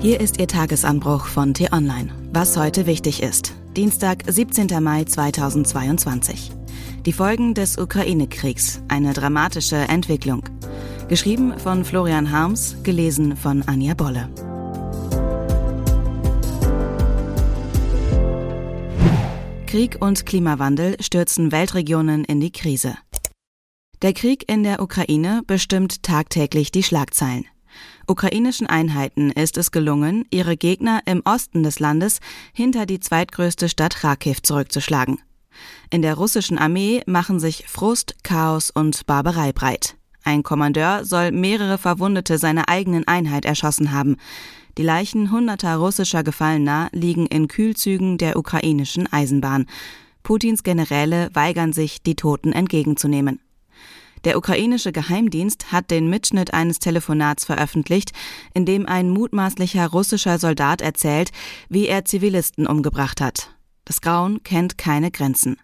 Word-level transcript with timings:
Hier 0.00 0.20
ist 0.20 0.38
Ihr 0.38 0.46
Tagesanbruch 0.46 1.26
von 1.26 1.54
T-Online. 1.54 2.12
Was 2.32 2.56
heute 2.56 2.86
wichtig 2.86 3.20
ist. 3.20 3.56
Dienstag, 3.76 4.22
17. 4.28 4.80
Mai 4.80 5.02
2022. 5.02 6.52
Die 7.04 7.12
Folgen 7.12 7.52
des 7.52 7.78
Ukraine-Kriegs. 7.78 8.80
Eine 8.86 9.12
dramatische 9.12 9.74
Entwicklung. 9.74 10.44
Geschrieben 11.08 11.58
von 11.58 11.84
Florian 11.84 12.30
Harms, 12.30 12.76
gelesen 12.84 13.36
von 13.36 13.64
Anja 13.64 13.94
Bolle. 13.94 14.28
Krieg 19.66 19.96
und 19.98 20.26
Klimawandel 20.26 20.94
stürzen 21.00 21.50
Weltregionen 21.50 22.24
in 22.24 22.38
die 22.38 22.52
Krise. 22.52 22.96
Der 24.02 24.12
Krieg 24.12 24.48
in 24.48 24.62
der 24.62 24.80
Ukraine 24.80 25.42
bestimmt 25.44 26.04
tagtäglich 26.04 26.70
die 26.70 26.84
Schlagzeilen. 26.84 27.46
Ukrainischen 28.06 28.66
Einheiten 28.66 29.30
ist 29.30 29.58
es 29.58 29.70
gelungen, 29.70 30.24
ihre 30.30 30.56
Gegner 30.56 31.00
im 31.04 31.22
Osten 31.24 31.62
des 31.62 31.78
Landes 31.78 32.20
hinter 32.52 32.86
die 32.86 33.00
zweitgrößte 33.00 33.68
Stadt 33.68 33.96
Kharkiv 33.96 34.42
zurückzuschlagen. 34.42 35.18
In 35.90 36.02
der 36.02 36.14
russischen 36.14 36.58
Armee 36.58 37.02
machen 37.06 37.40
sich 37.40 37.64
Frust, 37.66 38.16
Chaos 38.22 38.70
und 38.70 39.06
Barbarei 39.06 39.52
breit. 39.52 39.96
Ein 40.24 40.42
Kommandeur 40.42 41.04
soll 41.04 41.32
mehrere 41.32 41.78
Verwundete 41.78 42.38
seiner 42.38 42.68
eigenen 42.68 43.06
Einheit 43.08 43.44
erschossen 43.44 43.92
haben. 43.92 44.16
Die 44.76 44.82
Leichen 44.82 45.30
hunderter 45.30 45.76
russischer 45.76 46.22
Gefallener 46.22 46.88
liegen 46.92 47.26
in 47.26 47.48
Kühlzügen 47.48 48.18
der 48.18 48.36
ukrainischen 48.36 49.10
Eisenbahn. 49.12 49.66
Putins 50.22 50.62
Generäle 50.62 51.30
weigern 51.32 51.72
sich, 51.72 52.02
die 52.02 52.14
Toten 52.14 52.52
entgegenzunehmen. 52.52 53.40
Der 54.24 54.36
ukrainische 54.36 54.92
Geheimdienst 54.92 55.72
hat 55.72 55.90
den 55.90 56.08
Mitschnitt 56.08 56.52
eines 56.52 56.78
Telefonats 56.78 57.44
veröffentlicht, 57.44 58.12
in 58.54 58.64
dem 58.64 58.86
ein 58.86 59.10
mutmaßlicher 59.10 59.86
russischer 59.88 60.38
Soldat 60.38 60.80
erzählt, 60.80 61.30
wie 61.68 61.86
er 61.86 62.04
Zivilisten 62.04 62.66
umgebracht 62.66 63.20
hat. 63.20 63.54
Das 63.84 64.00
Grauen 64.00 64.42
kennt 64.42 64.76
keine 64.76 65.10
Grenzen. 65.10 65.56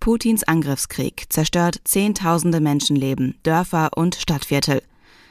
Putins 0.00 0.44
Angriffskrieg 0.44 1.24
zerstört 1.28 1.80
Zehntausende 1.84 2.60
Menschenleben, 2.60 3.36
Dörfer 3.42 3.90
und 3.96 4.14
Stadtviertel. 4.14 4.82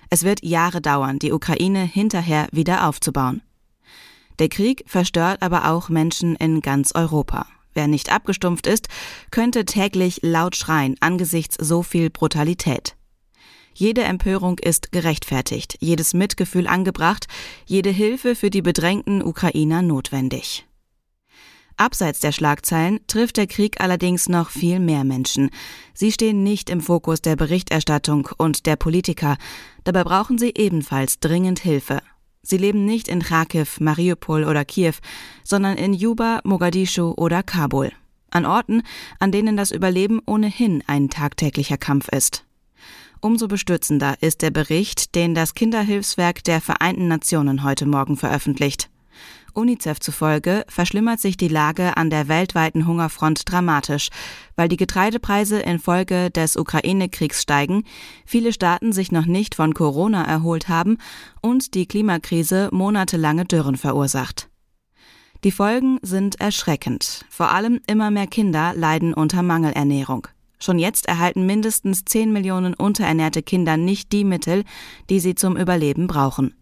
Es 0.10 0.24
wird 0.24 0.44
Jahre 0.44 0.82
dauern, 0.82 1.20
die 1.20 1.32
Ukraine 1.32 1.84
hinterher 1.84 2.48
wieder 2.52 2.88
aufzubauen. 2.88 3.42
Der 4.40 4.50
Krieg 4.50 4.84
verstört 4.86 5.42
aber 5.42 5.72
auch 5.72 5.90
Menschen 5.90 6.36
in 6.36 6.62
ganz 6.62 6.94
Europa. 6.94 7.48
Wer 7.78 7.88
nicht 7.88 8.12
abgestumpft 8.12 8.66
ist, 8.66 8.88
könnte 9.30 9.64
täglich 9.64 10.22
laut 10.24 10.56
schreien 10.56 10.96
angesichts 11.00 11.58
so 11.60 11.84
viel 11.84 12.10
Brutalität. 12.10 12.96
Jede 13.76 14.02
Empörung 14.04 14.58
ist 14.58 14.92
gerechtfertigt, 14.92 15.78
jedes 15.80 16.16
Mitgefühl 16.16 16.66
angebracht, 16.66 17.28
jede 17.68 17.92
Hilfe 17.92 18.34
für 18.34 18.50
die 18.50 18.64
bedrängten 18.64 19.22
Ukrainer 19.22 19.84
notwendig. 19.84 20.66
Abseits 21.76 22.20
der 22.20 22.32
Schlagzeilen 22.32 23.00
trifft 23.06 23.38
der 23.38 23.46
Krieg 23.46 23.80
allerdings 23.80 24.28
noch 24.28 24.50
viel 24.50 24.80
mehr 24.80 25.04
Menschen. 25.04 25.52
Sie 25.94 26.12
stehen 26.12 26.42
nicht 26.42 26.72
im 26.72 26.82
Fokus 26.82 27.22
der 27.22 27.36
Berichterstattung 27.36 28.28
und 28.40 28.66
der 28.66 28.76
Politiker, 28.76 29.38
dabei 29.84 30.04
brauchen 30.04 30.40
sie 30.40 30.52
ebenfalls 30.56 31.20
dringend 31.20 31.60
Hilfe. 31.60 32.02
Sie 32.48 32.56
leben 32.56 32.86
nicht 32.86 33.10
in 33.10 33.22
Kharkiv, 33.22 33.82
Mariupol 33.82 34.46
oder 34.46 34.64
Kiew, 34.64 34.94
sondern 35.44 35.76
in 35.76 35.94
Juba, 35.94 36.40
Mogadischu 36.46 37.14
oder 37.18 37.44
Kabul. 37.44 37.92
An 38.32 38.46
Orten, 38.46 38.84
an 39.20 39.34
denen 39.34 39.58
das 39.58 39.72
Überleben 39.72 40.22
ohnehin 40.26 40.82
ein 40.88 41.10
tagtäglicher 41.10 41.78
Kampf 41.78 42.08
ist. 42.08 42.46
Umso 43.20 43.50
bestürzender 43.50 44.16
ist 44.22 44.42
der 44.44 44.52
Bericht, 44.52 45.14
den 45.14 45.36
das 45.36 45.56
Kinderhilfswerk 45.56 46.42
der 46.46 46.62
Vereinten 46.62 47.10
Nationen 47.10 47.64
heute 47.64 47.86
Morgen 47.86 48.16
veröffentlicht. 48.16 48.90
UNICEF 49.58 50.00
zufolge 50.00 50.64
verschlimmert 50.70 51.20
sich 51.20 51.36
die 51.36 51.48
Lage 51.48 51.98
an 51.98 52.10
der 52.10 52.28
weltweiten 52.28 52.86
Hungerfront 52.86 53.52
dramatisch, 53.52 54.10
weil 54.56 54.70
die 54.70 54.78
Getreidepreise 54.78 55.60
infolge 55.60 56.30
des 56.30 56.56
Ukraine-Kriegs 56.56 57.42
steigen, 57.42 57.84
viele 58.26 58.54
Staaten 58.54 58.94
sich 58.94 59.12
noch 59.12 59.26
nicht 59.26 59.56
von 59.56 59.74
Corona 59.74 60.24
erholt 60.24 60.70
haben 60.70 60.98
und 61.42 61.74
die 61.74 61.88
Klimakrise 61.88 62.70
monatelange 62.72 63.46
Dürren 63.46 63.78
verursacht. 63.78 64.50
Die 65.44 65.52
Folgen 65.52 66.00
sind 66.02 66.40
erschreckend. 66.40 67.26
Vor 67.30 67.52
allem 67.52 67.80
immer 67.88 68.12
mehr 68.12 68.28
Kinder 68.28 68.74
leiden 68.76 69.14
unter 69.14 69.44
Mangelernährung. 69.44 70.28
Schon 70.60 70.80
jetzt 70.80 71.08
erhalten 71.08 71.46
mindestens 71.46 72.06
10 72.06 72.32
Millionen 72.32 72.74
unterernährte 72.74 73.44
Kinder 73.44 73.78
nicht 73.78 74.12
die 74.12 74.24
Mittel, 74.24 74.64
die 75.10 75.20
sie 75.20 75.36
zum 75.36 75.56
Überleben 75.56 76.08
brauchen. 76.08 76.56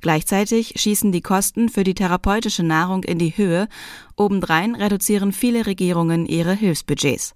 Gleichzeitig 0.00 0.74
schießen 0.76 1.12
die 1.12 1.22
Kosten 1.22 1.68
für 1.68 1.84
die 1.84 1.94
therapeutische 1.94 2.62
Nahrung 2.62 3.02
in 3.04 3.18
die 3.18 3.36
Höhe, 3.36 3.68
obendrein 4.16 4.74
reduzieren 4.74 5.32
viele 5.32 5.66
Regierungen 5.66 6.26
ihre 6.26 6.54
Hilfsbudgets. 6.54 7.34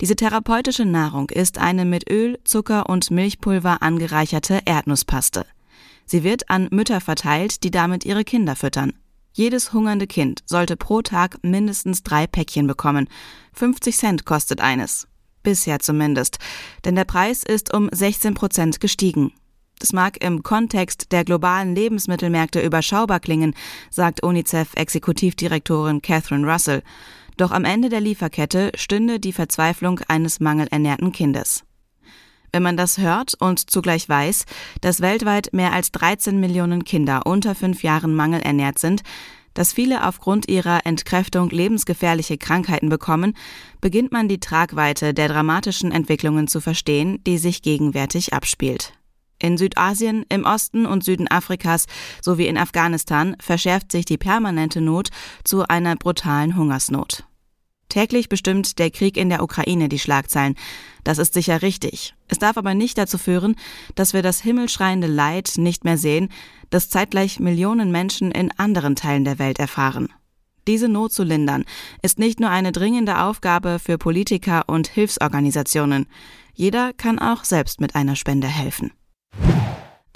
Diese 0.00 0.16
therapeutische 0.16 0.84
Nahrung 0.84 1.30
ist 1.30 1.58
eine 1.58 1.86
mit 1.86 2.10
Öl, 2.10 2.38
Zucker 2.44 2.88
und 2.88 3.10
Milchpulver 3.10 3.82
angereicherte 3.82 4.60
Erdnusspaste. 4.66 5.46
Sie 6.04 6.22
wird 6.22 6.50
an 6.50 6.68
Mütter 6.70 7.00
verteilt, 7.00 7.64
die 7.64 7.70
damit 7.70 8.04
ihre 8.04 8.24
Kinder 8.24 8.56
füttern. 8.56 8.92
Jedes 9.32 9.72
hungernde 9.72 10.06
Kind 10.06 10.42
sollte 10.46 10.76
pro 10.76 11.02
Tag 11.02 11.38
mindestens 11.42 12.02
drei 12.02 12.26
Päckchen 12.26 12.66
bekommen. 12.66 13.08
50 13.54 13.96
Cent 13.96 14.24
kostet 14.24 14.60
eines. 14.60 15.08
Bisher 15.42 15.78
zumindest. 15.78 16.38
Denn 16.84 16.94
der 16.94 17.04
Preis 17.04 17.42
ist 17.42 17.72
um 17.74 17.88
16 17.92 18.34
Prozent 18.34 18.80
gestiegen. 18.80 19.32
Das 19.78 19.92
mag 19.92 20.22
im 20.24 20.42
Kontext 20.42 21.12
der 21.12 21.24
globalen 21.24 21.74
Lebensmittelmärkte 21.74 22.60
überschaubar 22.60 23.20
klingen, 23.20 23.54
sagt 23.90 24.22
UNICEF-Exekutivdirektorin 24.22 26.00
Catherine 26.00 26.50
Russell. 26.50 26.82
Doch 27.36 27.50
am 27.50 27.64
Ende 27.64 27.90
der 27.90 28.00
Lieferkette 28.00 28.72
stünde 28.74 29.20
die 29.20 29.32
Verzweiflung 29.32 30.00
eines 30.08 30.40
mangelernährten 30.40 31.12
Kindes. 31.12 31.64
Wenn 32.52 32.62
man 32.62 32.78
das 32.78 32.96
hört 32.96 33.34
und 33.38 33.70
zugleich 33.70 34.08
weiß, 34.08 34.46
dass 34.80 35.02
weltweit 35.02 35.52
mehr 35.52 35.74
als 35.74 35.92
13 35.92 36.40
Millionen 36.40 36.84
Kinder 36.84 37.26
unter 37.26 37.54
fünf 37.54 37.82
Jahren 37.82 38.14
mangelernährt 38.14 38.78
sind, 38.78 39.02
dass 39.52 39.72
viele 39.72 40.06
aufgrund 40.06 40.48
ihrer 40.48 40.86
Entkräftung 40.86 41.50
lebensgefährliche 41.50 42.38
Krankheiten 42.38 42.88
bekommen, 42.88 43.34
beginnt 43.80 44.12
man 44.12 44.28
die 44.28 44.40
Tragweite 44.40 45.12
der 45.12 45.28
dramatischen 45.28 45.92
Entwicklungen 45.92 46.46
zu 46.46 46.60
verstehen, 46.60 47.22
die 47.26 47.38
sich 47.38 47.62
gegenwärtig 47.62 48.32
abspielt. 48.32 48.92
In 49.38 49.58
Südasien, 49.58 50.24
im 50.28 50.44
Osten 50.44 50.86
und 50.86 51.04
Süden 51.04 51.30
Afrikas 51.30 51.86
sowie 52.22 52.46
in 52.46 52.56
Afghanistan 52.56 53.36
verschärft 53.40 53.92
sich 53.92 54.04
die 54.04 54.18
permanente 54.18 54.80
Not 54.80 55.10
zu 55.44 55.66
einer 55.68 55.96
brutalen 55.96 56.56
Hungersnot. 56.56 57.24
Täglich 57.88 58.28
bestimmt 58.28 58.78
der 58.78 58.90
Krieg 58.90 59.16
in 59.16 59.28
der 59.28 59.42
Ukraine 59.42 59.88
die 59.88 59.98
Schlagzeilen. 59.98 60.56
Das 61.04 61.18
ist 61.18 61.34
sicher 61.34 61.62
richtig. 61.62 62.14
Es 62.28 62.38
darf 62.38 62.56
aber 62.56 62.74
nicht 62.74 62.98
dazu 62.98 63.16
führen, 63.16 63.54
dass 63.94 64.12
wir 64.12 64.22
das 64.22 64.40
himmelschreiende 64.40 65.06
Leid 65.06 65.52
nicht 65.56 65.84
mehr 65.84 65.96
sehen, 65.96 66.30
das 66.70 66.90
zeitgleich 66.90 67.38
Millionen 67.38 67.92
Menschen 67.92 68.32
in 68.32 68.50
anderen 68.58 68.96
Teilen 68.96 69.24
der 69.24 69.38
Welt 69.38 69.58
erfahren. 69.58 70.08
Diese 70.66 70.88
Not 70.88 71.12
zu 71.12 71.22
lindern 71.22 71.64
ist 72.02 72.18
nicht 72.18 72.40
nur 72.40 72.50
eine 72.50 72.72
dringende 72.72 73.20
Aufgabe 73.20 73.78
für 73.78 73.98
Politiker 73.98 74.64
und 74.66 74.88
Hilfsorganisationen. 74.88 76.06
Jeder 76.54 76.92
kann 76.92 77.20
auch 77.20 77.44
selbst 77.44 77.80
mit 77.80 77.94
einer 77.94 78.16
Spende 78.16 78.48
helfen. 78.48 78.90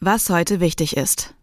Was 0.02 0.30
heute 0.30 0.60
wichtig 0.60 0.96
ist. 0.96 1.34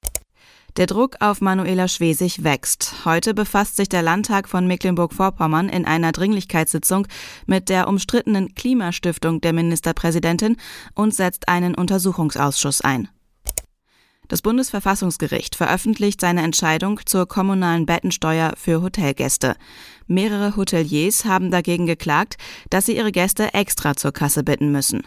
Der 0.78 0.88
Druck 0.88 1.18
auf 1.19 1.41
Manuela 1.41 1.88
Schwesig 1.88 2.44
wächst. 2.44 3.06
Heute 3.06 3.35
befasst 3.35 3.75
sich 3.75 3.88
der 3.88 4.01
Landtag 4.01 4.50
von 4.50 4.66
Mecklenburg-Vorpommern 4.66 5.69
in 5.69 5.85
einer 5.85 6.12
Dringlichkeitssitzung 6.12 7.07
mit 7.45 7.69
der 7.69 7.88
umstrittenen 7.88 8.56
Klimastiftung 8.56 9.41
der 9.41 9.53
Ministerpräsidentin 9.53 10.57
und 10.95 11.13
setzt 11.13 11.47
einen 11.47 11.75
Untersuchungsausschuss 11.75 12.81
ein. 12.81 13.09
Das 14.27 14.42
Bundesverfassungsgericht 14.42 15.56
veröffentlicht 15.56 16.19
seine 16.19 16.42
Entscheidung 16.42 17.00
zur 17.06 17.27
kommunalen 17.27 17.86
Bettensteuer 17.86 18.53
für 18.57 18.81
Hotelgäste. 18.81 19.56
Mehrere 20.07 20.56
Hoteliers 20.56 21.25
haben 21.25 21.51
dagegen 21.51 21.86
geklagt, 21.86 22.38
dass 22.71 22.88
sie 22.88 22.98
ihre 22.98 23.12
Gäste 23.12 23.53
extra 23.53 23.95
zur 23.95 24.12
Kasse 24.12 24.44
bitten 24.44 24.71
müssen. 24.71 25.03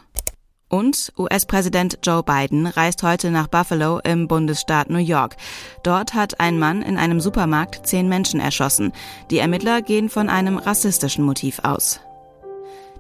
Und 0.70 1.12
US-Präsident 1.19 1.99
Joe 2.05 2.22
Biden 2.22 2.67
reist 2.67 3.02
heute 3.02 3.32
nach 3.32 3.49
Buffalo 3.49 3.99
im 3.99 4.28
Bundesstaat 4.28 4.88
New 4.88 4.99
York. 4.99 5.37
Dort 5.82 6.14
hat 6.14 6.38
ein 6.38 6.61
Mann 6.61 6.81
in 6.81 6.96
einem 6.96 7.20
Supermarkt 7.20 7.88
zehn 7.88 8.08
Menschen 8.08 8.38
erschossen. 8.38 8.93
Die 9.32 9.38
Ermittler 9.38 9.82
gehen 9.82 10.08
von 10.08 10.31
einem 10.31 10.58
rassistischen 10.58 11.25
Motiv 11.25 11.58
aus. 11.64 12.00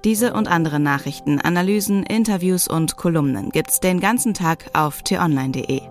Diese 0.02 0.32
und 0.32 0.48
andere 0.48 0.80
Nachrichten, 0.80 1.40
Analysen, 1.40 2.02
Interviews 2.02 2.66
und 2.66 2.96
Kolumnen 2.96 3.50
gibt's 3.50 3.78
den 3.78 4.00
ganzen 4.00 4.34
Tag 4.34 4.64
auf 4.72 5.02
t-online.de. 5.02 5.82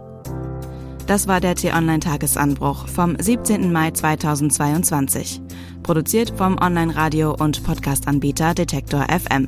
Das 1.07 1.27
war 1.27 1.39
der 1.39 1.55
T-Online-Tagesanbruch 1.55 2.87
vom 2.87 3.15
17. 3.17 3.71
Mai 3.71 3.91
2022. 3.91 5.41
Produziert 5.81 6.33
vom 6.37 6.57
Online-Radio- 6.59 7.35
und 7.35 7.63
Podcast-Anbieter 7.63 8.53
Detektor 8.53 9.07
FM. 9.09 9.47